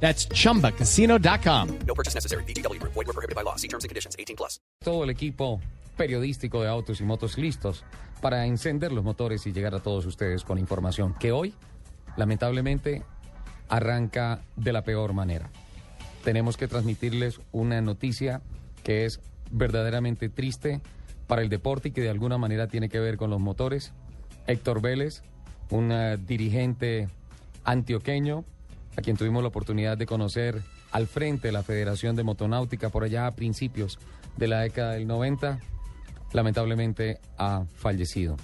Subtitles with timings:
[0.00, 1.78] That's chumbacasino.com.
[1.86, 2.44] No purchase necessary.
[2.44, 2.80] BGW.
[2.80, 3.56] Void were prohibited by law.
[3.56, 4.14] See terms and conditions.
[4.16, 4.60] 18 plus.
[4.86, 5.60] todo el equipo
[5.96, 7.84] periodístico de autos y motos listos
[8.20, 11.54] para encender los motores y llegar a todos ustedes con información que hoy,
[12.16, 13.02] lamentablemente,
[13.68, 15.50] arranca de la peor manera.
[16.22, 18.42] Tenemos que transmitirles una noticia
[18.84, 20.80] que es verdaderamente triste
[21.26, 23.92] para el deporte y que de alguna manera tiene que ver con los motores.
[24.46, 25.22] Héctor Vélez,
[25.70, 27.08] un eh, dirigente
[27.64, 28.44] antioqueño,
[28.96, 33.04] a quien tuvimos la oportunidad de conocer al frente de la Federación de Motonáutica por
[33.04, 33.98] allá a principios
[34.36, 35.60] de la década del 90,
[36.32, 38.36] lamentablemente ha fallecido.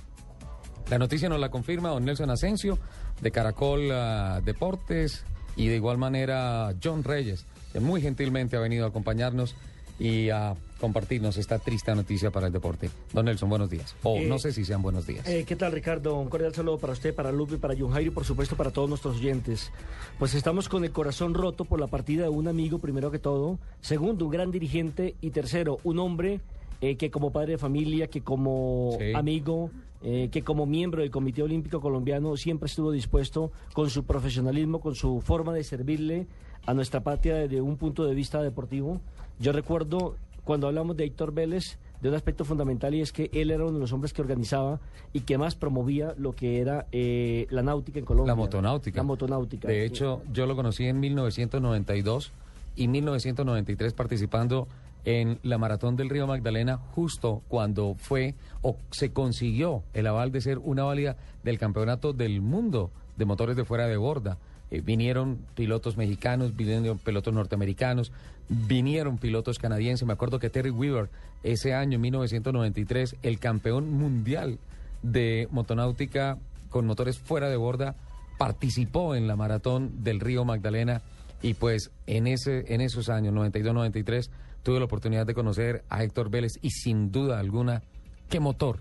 [0.90, 2.78] La noticia nos la confirma don Nelson Asensio
[3.20, 5.24] de Caracol ah, Deportes
[5.56, 9.54] y de igual manera John Reyes, que muy gentilmente ha venido a acompañarnos
[9.98, 12.90] y a compartirnos esta triste noticia para el deporte.
[13.12, 13.94] Don Nelson, buenos días.
[14.02, 15.26] O Eh, no sé si sean buenos días.
[15.28, 16.16] Eh, ¿Qué tal, Ricardo?
[16.18, 18.88] Un cordial saludo para usted, para Lupe, para John Jairo y por supuesto para todos
[18.88, 19.70] nuestros oyentes.
[20.18, 23.58] Pues estamos con el corazón roto por la partida de un amigo, primero que todo.
[23.80, 25.14] Segundo, un gran dirigente.
[25.20, 26.40] Y tercero, un hombre
[26.82, 29.12] eh, que como padre de familia, que como Sí.
[29.14, 29.70] amigo,
[30.02, 34.96] eh, que como miembro del Comité Olímpico Colombiano siempre estuvo dispuesto con su profesionalismo, con
[34.96, 36.26] su forma de servirle
[36.66, 39.00] a nuestra patria desde un punto de vista deportivo.
[39.38, 43.52] Yo recuerdo cuando hablamos de Héctor Vélez, de un aspecto fundamental y es que él
[43.52, 44.80] era uno de los hombres que organizaba
[45.12, 48.32] y que más promovía lo que era eh, la náutica en Colombia.
[48.32, 48.96] La motonáutica.
[48.96, 49.68] La motonáutica.
[49.68, 52.32] De hecho, yo lo conocí en 1992
[52.74, 54.66] y 1993 participando
[55.04, 60.40] en la Maratón del Río Magdalena justo cuando fue o se consiguió el aval de
[60.40, 64.38] ser una válida del Campeonato del Mundo de motores de fuera de borda.
[64.70, 68.12] Eh, vinieron pilotos mexicanos, vinieron pilotos norteamericanos,
[68.48, 70.06] vinieron pilotos canadienses.
[70.06, 71.10] Me acuerdo que Terry Weaver,
[71.42, 74.58] ese año, en 1993, el campeón mundial
[75.02, 76.38] de motonáutica
[76.70, 77.96] con motores fuera de borda,
[78.38, 81.02] participó en la maratón del Río Magdalena
[81.42, 84.30] y pues en ese en esos años 92-93
[84.62, 87.82] tuve la oportunidad de conocer a Héctor Vélez y sin duda alguna
[88.28, 88.78] qué motor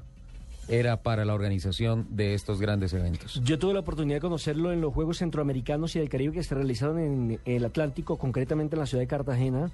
[0.67, 3.41] era para la organización de estos grandes eventos.
[3.43, 6.55] Yo tuve la oportunidad de conocerlo en los Juegos Centroamericanos y del Caribe que se
[6.55, 9.69] realizaron en el Atlántico, concretamente en la ciudad de Cartagena.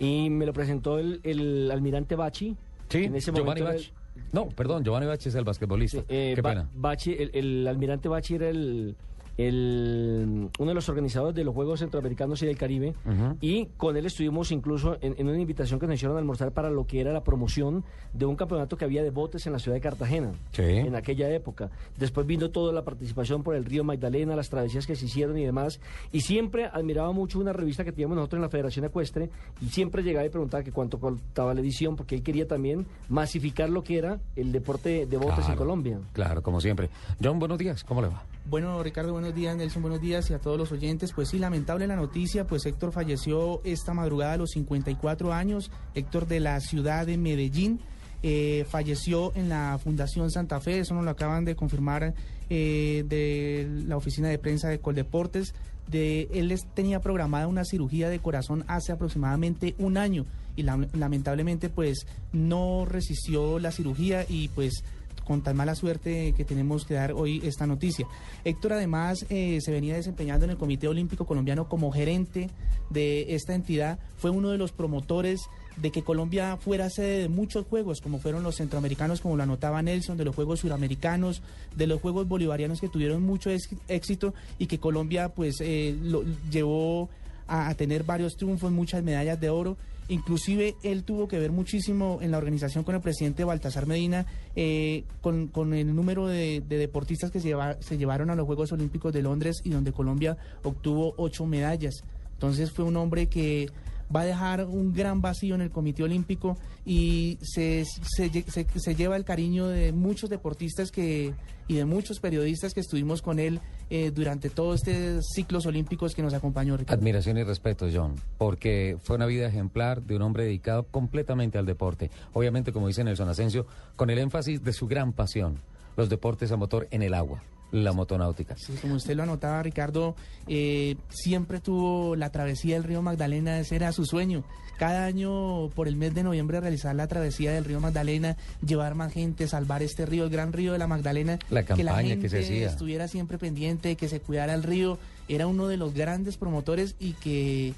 [0.00, 2.56] Y me lo presentó el, el almirante Bachi.
[2.90, 4.32] En ese Giovanni momento era Bach.
[4.32, 5.98] No, perdón, Giovanni Bach es el basquetbolista.
[6.08, 6.68] Eh, qué Ba- pena.
[6.74, 8.96] Bachi, el, el almirante Bachi era el,
[9.38, 12.94] el- uno de los organizadores de los Juegos Centroamericanos y del Caribe.
[13.40, 16.70] Y con él estuvimos incluso en, en una invitación que nos hicieron a almorzar para
[16.70, 19.76] lo que era la promoción de un campeonato que había de botes en la ciudad
[19.76, 20.32] de Cartagena.
[20.52, 20.62] Sí.
[20.62, 21.70] En aquella época.
[21.98, 25.44] Después vino toda la participación por el río Magdalena, las travesías que se hicieron y
[25.44, 25.80] demás.
[26.12, 29.30] Y siempre admiraba mucho una revista que teníamos nosotros en la Federación Ecuestre.
[29.60, 33.70] Y siempre llegaba y preguntaba que cuánto costaba la edición, porque él quería también masificar
[33.70, 35.98] lo que era el deporte de botes en Colombia.
[36.12, 36.90] Claro, como siempre.
[37.22, 38.22] John, buenos días, ¿cómo le va?
[38.44, 41.12] Bueno, Ricardo, buenos días, Nelson, buenos días y a todos los oyentes.
[41.12, 46.26] Pues sí, lamentable la noticia, pues Héctor falleció esta madrugada a los 54 años, Héctor
[46.26, 47.78] de la ciudad de Medellín.
[48.24, 52.14] eh, falleció en la Fundación Santa Fe, eso nos lo acaban de confirmar
[52.50, 55.54] eh, de la oficina de prensa de Coldeportes.
[55.88, 60.24] De, él les tenía programada una cirugía de corazón hace aproximadamente un año
[60.56, 64.84] y lam- lamentablemente pues no resistió la cirugía y pues
[65.24, 68.06] con tan mala suerte que tenemos que dar hoy esta noticia.
[68.44, 72.50] Héctor además eh, se venía desempeñando en el Comité Olímpico Colombiano como gerente
[72.90, 75.40] de esta entidad, fue uno de los promotores
[75.76, 79.80] de que Colombia fuera sede de muchos juegos, como fueron los centroamericanos, como lo anotaba
[79.82, 81.42] Nelson, de los Juegos Suramericanos,
[81.74, 83.50] de los Juegos Bolivarianos que tuvieron mucho
[83.88, 87.08] éxito y que Colombia pues eh, lo llevó
[87.48, 89.76] a tener varios triunfos, muchas medallas de oro.
[90.08, 94.26] Inclusive él tuvo que ver muchísimo en la organización con el presidente Baltasar Medina,
[94.56, 98.44] eh, con, con el número de, de deportistas que se, lleva- se llevaron a los
[98.46, 102.02] Juegos Olímpicos de Londres y donde Colombia obtuvo ocho medallas.
[102.34, 103.68] Entonces fue un hombre que
[104.14, 108.66] va a dejar un gran vacío en el Comité Olímpico y se, se, lle- se-
[108.78, 111.32] se lleva el cariño de muchos deportistas que,
[111.68, 113.60] y de muchos periodistas que estuvimos con él
[113.90, 116.76] eh, durante todos estos ciclos olímpicos que nos acompañó.
[116.88, 121.66] Admiración y respeto, John, porque fue una vida ejemplar de un hombre dedicado completamente al
[121.66, 122.10] deporte.
[122.32, 123.66] Obviamente, como dice Nelson Asensio,
[123.96, 125.58] con el énfasis de su gran pasión,
[125.96, 127.42] los deportes a motor en el agua.
[127.72, 128.54] La motonáutica.
[128.56, 130.14] Sí, como usted lo anotaba, Ricardo,
[130.46, 134.44] eh, siempre tuvo la travesía del río Magdalena, ese era su sueño.
[134.78, 138.36] Cada año, por el mes de noviembre, realizar la travesía del río Magdalena,
[138.66, 141.38] llevar más gente, salvar este río, el gran río de la Magdalena.
[141.50, 142.68] La que la campaña gente que se hacía.
[142.68, 144.98] estuviera siempre pendiente, que se cuidara el río.
[145.28, 147.74] Era uno de los grandes promotores y que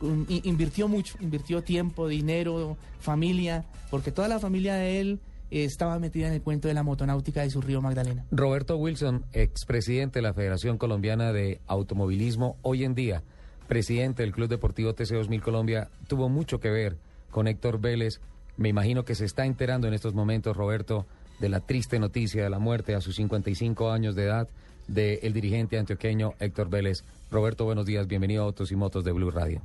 [0.00, 5.20] um, invirtió mucho, invirtió tiempo, dinero, familia, porque toda la familia de él
[5.50, 8.24] estaba metida en el cuento de la motonáutica de su río Magdalena.
[8.30, 13.22] Roberto Wilson, expresidente de la Federación Colombiana de Automovilismo, hoy en día
[13.66, 16.96] presidente del Club Deportivo TC2000 Colombia, tuvo mucho que ver
[17.30, 18.20] con Héctor Vélez.
[18.56, 21.06] Me imagino que se está enterando en estos momentos, Roberto,
[21.40, 24.48] de la triste noticia de la muerte a sus 55 años de edad
[24.88, 27.04] del dirigente antioqueño Héctor Vélez.
[27.30, 29.62] Roberto, buenos días, bienvenido a Autos y Motos de Blue Radio.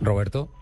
[0.00, 0.57] Roberto.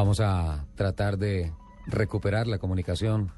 [0.00, 1.52] Vamos a tratar de
[1.86, 3.32] recuperar la comunicación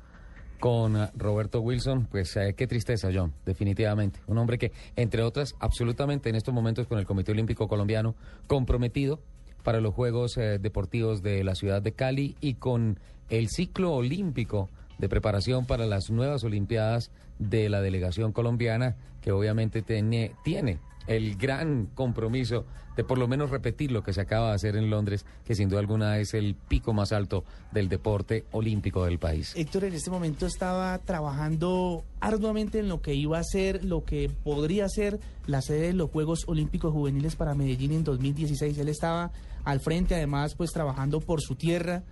[0.60, 2.06] con Roberto Wilson.
[2.06, 4.20] Pues eh, qué tristeza, John, definitivamente.
[4.28, 8.14] Un hombre que, entre otras, absolutamente en estos momentos con el Comité Olímpico Colombiano,
[8.46, 9.18] comprometido
[9.64, 14.70] para los Juegos eh, Deportivos de la ciudad de Cali y con el ciclo olímpico
[14.98, 17.10] de preparación para las nuevas Olimpiadas
[17.40, 22.64] de la delegación colombiana, que obviamente tiene, tiene el gran compromiso
[22.96, 25.68] de por lo menos repetir lo que se acaba de hacer en Londres, que sin
[25.68, 29.52] duda alguna es el pico más alto del deporte olímpico del país.
[29.56, 34.30] Héctor en este momento estaba trabajando arduamente en lo que iba a ser, lo que
[34.44, 38.76] podría ser la sede de los Juegos Olímpicos Juveniles para Medellín en 2016.
[38.78, 39.32] Él estaba
[39.64, 42.02] al frente, además, pues trabajando por su tierra.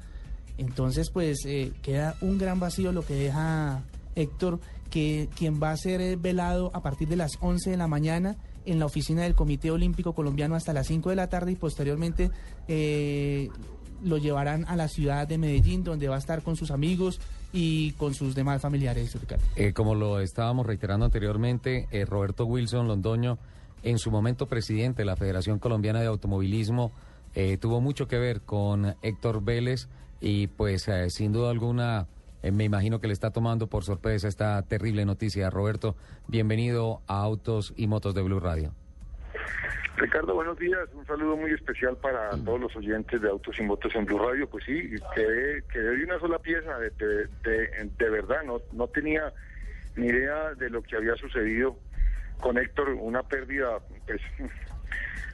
[0.57, 3.83] Entonces, pues eh, queda un gran vacío lo que deja
[4.15, 4.61] Héctor,
[4.91, 8.37] que quien va a ser eh, velado a partir de las 11 de la mañana
[8.67, 12.31] en la oficina del Comité Olímpico Colombiano hasta las 5 de la tarde y posteriormente
[12.69, 13.49] eh,
[14.03, 17.21] lo llevarán a la ciudad de Medellín, donde va a estar con sus amigos
[17.53, 19.17] y con sus demás familiares.
[19.57, 23.39] Eh, como lo estábamos reiterando anteriormente, eh, Roberto Wilson Londoño,
[23.83, 26.93] en su momento presidente de la Federación Colombiana de Automovilismo,
[27.35, 29.89] eh, tuvo mucho que ver con Héctor Vélez
[30.21, 32.06] y pues sin duda alguna
[32.43, 35.51] eh, me imagino que le está tomando por sorpresa esta terrible noticia.
[35.51, 35.97] Roberto,
[36.29, 38.73] bienvenido a Autos y Motos de Blue Radio.
[39.97, 40.89] Ricardo, buenos días.
[40.95, 44.49] Un saludo muy especial para todos los oyentes de Autos y Motos en Blue Radio.
[44.49, 46.79] Pues sí, quedé, quedé de una sola pieza.
[46.79, 49.31] De, de, de- de verdad, no, no tenía
[49.97, 51.77] ni idea de lo que había sucedido
[52.41, 52.91] con Héctor.
[52.99, 54.21] Una pérdida, pues,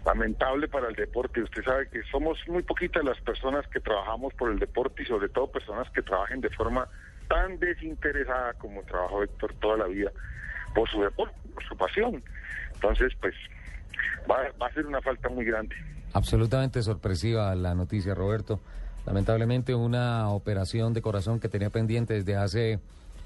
[0.04, 1.42] lamentable para el deporte.
[1.42, 5.28] Usted sabe que somos muy poquitas las personas que trabajamos por el deporte y sobre
[5.28, 6.86] todo personas que trabajen de forma
[7.28, 10.10] tan desinteresada como trabajó Héctor toda la vida
[10.74, 12.22] por su deporte, por su pasión.
[12.74, 13.34] Entonces, pues,
[14.30, 15.74] va, a ser una falta muy grande.
[16.12, 18.60] Absolutamente sorpresiva la noticia, Roberto.
[19.06, 22.78] Lamentablemente una operación de corazón que tenía pendiente desde hace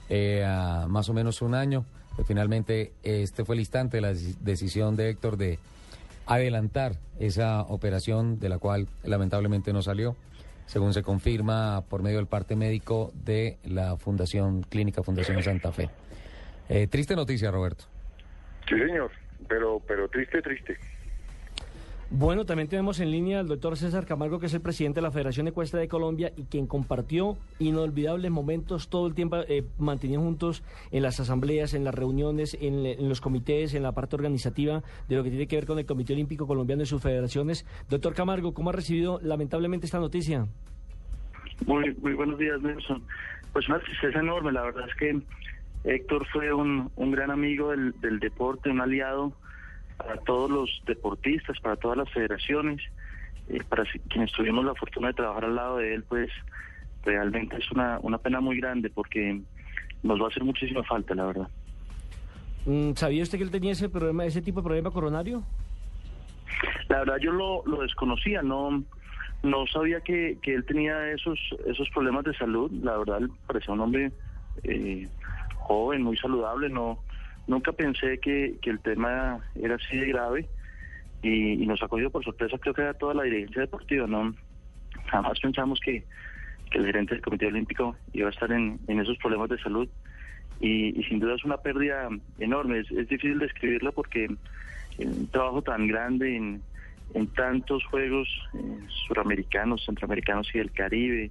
[0.08, 0.46] eh,
[0.88, 1.84] más o menos un año.
[2.26, 5.58] finalmente este fue el instante de la deci- decisión de Héctor de
[6.30, 10.16] adelantar esa operación de la cual lamentablemente no salió,
[10.66, 15.90] según se confirma por medio del parte médico de la Fundación Clínica Fundación Santa Fe.
[16.68, 17.84] Eh, triste noticia, Roberto.
[18.68, 19.10] Sí, señor,
[19.48, 20.78] pero, pero triste, triste.
[22.12, 25.12] Bueno, también tenemos en línea al doctor César Camargo, que es el presidente de la
[25.12, 30.64] Federación Ecuestre de Colombia y quien compartió inolvidables momentos todo el tiempo, eh, mantenían juntos
[30.90, 35.22] en las asambleas, en las reuniones, en, los comités, en la parte organizativa de lo
[35.22, 37.64] que tiene que ver con el Comité Olímpico Colombiano y sus federaciones.
[37.88, 40.48] Doctor Camargo, ¿cómo ha recibido lamentablemente esta noticia?
[41.64, 43.04] Muy, muy buenos días, Nelson.
[43.52, 45.20] Pues una tristeza enorme, la verdad es que
[45.84, 49.32] Héctor fue un, gran amigo del deporte, un aliado
[50.02, 52.80] para todos los deportistas, para todas las federaciones,
[53.48, 56.30] eh, para quienes tuvimos la fortuna de trabajar al lado de él, pues
[57.04, 59.38] realmente es una, una pena muy grande porque
[60.02, 61.48] nos va a hacer muchísima falta, la verdad.
[62.64, 65.42] Mm, ¿Sabía usted que él tenía ese problema, ese tipo de problema coronario?
[66.88, 68.82] La verdad yo lo, lo desconocía, no
[69.42, 72.70] no sabía que, que él tenía esos esos problemas de salud.
[72.82, 74.12] La verdad parecía un hombre
[74.62, 75.06] eh,
[75.56, 76.70] joven, muy saludable.
[76.70, 76.98] No
[77.50, 80.48] nunca pensé que, que el tema era así de grave
[81.22, 82.56] y, nos ha cogido por sorpresa.
[82.58, 84.06] Creo que era toda la dirigencia deportiva.
[84.06, 84.34] No
[85.06, 86.04] jamás pensamos que,
[86.70, 89.88] que el gerente del Comité Olímpico iba a estar en, en esos problemas de salud
[90.60, 92.78] y, y sin duda es una pérdida enorme.
[92.78, 94.28] Es, es difícil describirla porque
[94.98, 96.62] un trabajo tan grande en,
[97.14, 101.30] en tantos juegos eh, suramericanos, centroamericanos y del Caribe,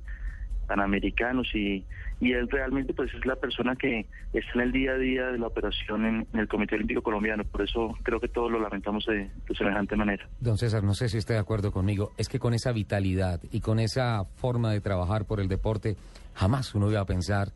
[0.70, 1.84] panamericanos y,
[2.22, 5.40] y él realmente pues es la persona que está en el día a día de
[5.40, 7.44] la operación en, en el Comité Olímpico Colombiano.
[7.44, 10.30] Por eso creo que todos lo lamentamos de, de semejante manera.
[10.40, 13.62] Don César, no sé si esté de acuerdo conmigo, es que con esa vitalidad y
[13.62, 15.96] con esa forma de trabajar por el deporte,
[16.36, 17.50] jamás uno iba a pensar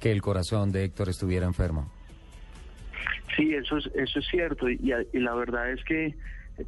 [0.00, 1.90] que el corazón de Héctor estuviera enfermo.
[3.36, 6.14] Sí, eso es, eso es cierto y, y la verdad es que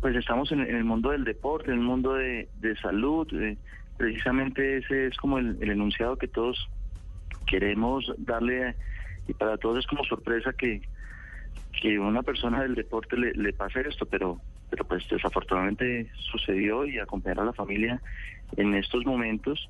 [0.01, 3.57] pues estamos en, en, el mundo del deporte, en el mundo de, de salud, eh,
[3.99, 6.69] precisamente ese es como el, enunciado que todos
[7.47, 8.75] queremos darle
[9.27, 10.81] y para todos es como sorpresa que,
[11.83, 14.41] que una persona del deporte le, le pase esto, pero
[14.71, 18.01] pero pues desafortunadamente sucedió y acompañar a la familia
[18.57, 19.69] en estos momentos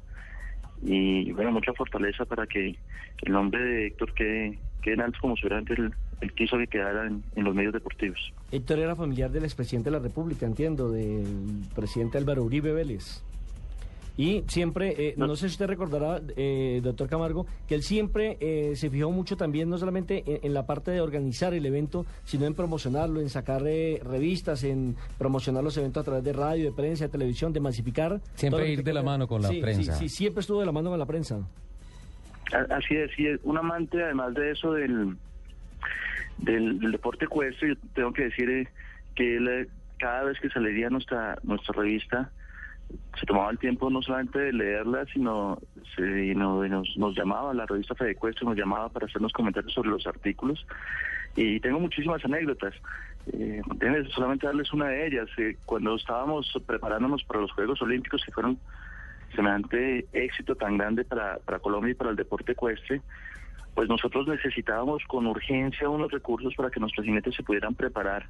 [0.82, 2.76] y bueno, mucha fortaleza para que
[3.22, 6.56] el nombre de Héctor quede, quede en alto como si hubiera antes el, el quiso
[6.56, 8.32] que quedara en, en, los medios deportivos.
[8.52, 13.24] Héctor era familiar del expresidente de la República, entiendo, del presidente Álvaro Uribe Vélez.
[14.18, 15.28] Y siempre, eh, no.
[15.28, 15.36] no.
[15.36, 19.70] sé si usted recordará, eh, doctor Camargo, que él siempre eh, se fijó mucho también,
[19.70, 23.62] no solamente en, en, la parte de organizar el evento, sino en promocionarlo, en sacar
[23.64, 27.60] eh, revistas, en promocionar los eventos a través de radio, de prensa, de televisión, de
[27.60, 28.20] masificar.
[28.34, 29.92] Siempre ir de la mano con la sí, prensa.
[29.92, 31.38] Sí, sí, siempre estuvo de la mano con la prensa.
[32.70, 35.16] Así es, sí, un amante además de eso del,
[36.38, 38.68] del, del deporte ecuestre, yo tengo que decir eh,
[39.14, 42.32] que él, cada vez que saliría nuestra, nuestra revista,
[43.18, 45.58] se tomaba el tiempo no solamente de leerla, sino,
[45.96, 46.02] se,
[46.34, 50.06] no, nos, nos llamaba, la revista Fede Ecuestre nos llamaba para hacernos comentarios sobre los
[50.06, 50.64] artículos.
[51.36, 52.74] Y tengo muchísimas anécdotas.
[53.32, 53.60] Eh,
[54.14, 55.28] solamente darles una de ellas.
[55.38, 58.58] Eh, cuando estábamos preparándonos para los Juegos Olímpicos, que fueron
[59.34, 63.02] semejante éxito tan grande para, para Colombia y para el deporte ecuestre,
[63.74, 68.28] pues nosotros necesitábamos con urgencia unos recursos para que nuestros jinetes se pudieran preparar.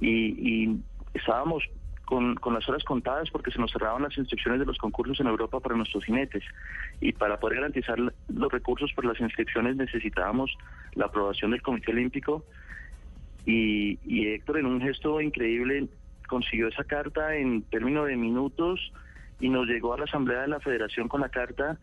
[0.00, 0.80] Y, y
[1.14, 1.64] estábamos
[2.06, 5.26] con, con, las horas contadas porque se nos cerraban las inscripciones de los concursos en
[5.26, 6.42] Europa para nuestros jinetes.
[7.00, 10.56] Y para poder garantizar los recursos para las inscripciones necesitábamos
[10.94, 12.44] la aprobación del Comité Olímpico.
[13.44, 15.88] Y, y Héctor, en un gesto increíble,
[16.26, 18.92] consiguió esa carta en términos de minutos
[19.40, 21.78] y nos llegó a la Asamblea de la Federación con la carta,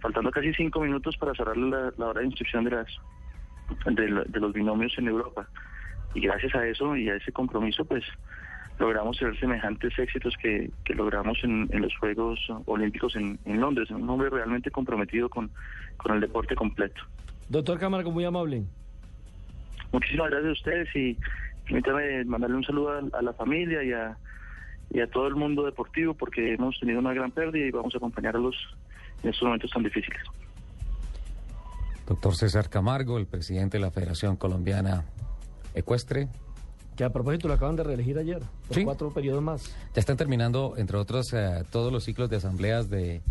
[0.00, 2.88] faltando casi cinco minutos para cerrar la, hora de inscripción de, las,
[4.30, 5.48] de los binomios en Europa.
[6.14, 8.04] Y gracias a eso y a ese compromiso, pues
[8.78, 13.90] logramos tener semejantes éxitos que, que logramos en, en, los Juegos Olímpicos en, en, Londres.
[13.90, 15.50] Un hombre realmente comprometido con,
[15.96, 17.02] con el deporte completo.
[17.48, 18.64] Doctor Camargo, muy amable.
[19.92, 21.16] Muchísimas gracias a ustedes y
[21.64, 24.16] permítame mandarle un saludo a, a la familia y a,
[24.90, 27.98] y a todo el mundo deportivo porque hemos tenido una gran pérdida y vamos a
[27.98, 28.54] acompañarlos
[29.22, 30.20] en estos momentos tan difíciles.
[32.06, 35.04] Doctor César Camargo, el presidente de la Federación Colombiana
[35.74, 36.28] Ecuestre,
[36.98, 38.82] que a propósito lo acaban de reelegir ayer, por ¿Sí?
[38.82, 39.62] cuatro periodos más.
[39.94, 43.22] Ya están terminando, entre otros, eh, todos los ciclos de asambleas de,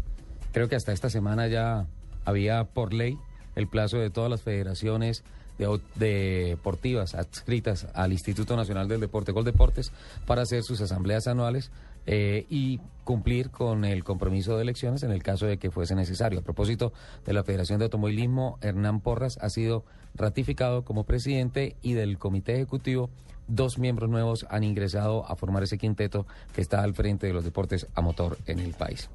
[0.53, 1.85] creo que hasta esta semana ya
[2.23, 3.17] había por ley
[3.55, 5.25] el plazo de todas las federaciones
[5.57, 9.91] de, de deportivas adscritas al Instituto Nacional del Deporte, Deportes
[10.25, 11.69] para hacer sus asambleas anuales
[12.05, 16.39] eh, y cumplir con el compromiso de elecciones en el caso de que fuese necesario.
[16.39, 16.93] A propósito
[17.25, 19.83] de la Federación de Automovilismo, Hernán Porras ha sido
[20.15, 23.09] ratificado como presidente y del Comité Ejecutivo
[23.47, 27.43] dos miembros nuevos han ingresado a formar ese quinteto que está al frente de los
[27.43, 29.09] deportes a motor en el país.